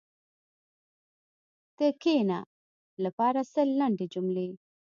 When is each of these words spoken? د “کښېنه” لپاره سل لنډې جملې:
د 1.77 1.79
“کښېنه” 2.01 2.39
لپاره 3.03 3.39
سل 3.53 3.67
لنډې 3.79 4.05
جملې: 4.13 4.49